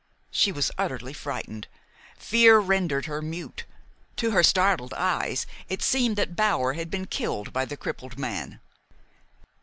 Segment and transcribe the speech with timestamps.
[0.31, 1.67] She was utterly frightened.
[2.17, 3.65] Fear rendered her mute.
[4.15, 8.59] To her startled eyes it seemed that Bower had been killed by the crippled man.